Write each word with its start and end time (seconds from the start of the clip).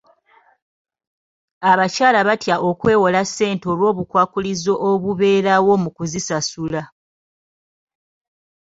Abantu 1.71 2.21
batya 2.27 2.55
okwewola 2.69 3.21
ssente 3.27 3.65
olw'obukwakkulizo 3.73 4.73
obubeerawo 4.89 5.73
mu 5.83 5.89
kuzisasula. 5.95 6.81